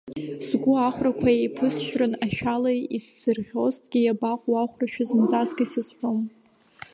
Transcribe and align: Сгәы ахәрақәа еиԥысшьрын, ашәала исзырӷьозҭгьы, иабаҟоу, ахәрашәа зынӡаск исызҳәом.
Сгәы 0.45 0.73
ахәрақәа 0.87 1.29
еиԥысшьрын, 1.33 2.13
ашәала 2.25 2.71
исзырӷьозҭгьы, 2.95 3.99
иабаҟоу, 4.01 4.55
ахәрашәа 4.57 5.03
зынӡаск 5.09 5.57
исызҳәом. 5.63 6.19